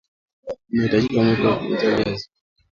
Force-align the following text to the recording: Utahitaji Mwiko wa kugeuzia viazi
Utahitaji 0.73 1.19
Mwiko 1.21 1.47
wa 1.47 1.55
kugeuzia 1.59 1.95
viazi 1.95 2.27